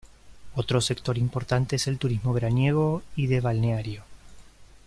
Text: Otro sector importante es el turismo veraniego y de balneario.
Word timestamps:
Otro 0.55 0.81
sector 0.81 1.15
importante 1.19 1.75
es 1.75 1.85
el 1.85 1.99
turismo 1.99 2.33
veraniego 2.33 3.03
y 3.15 3.27
de 3.27 3.39
balneario. 3.39 4.03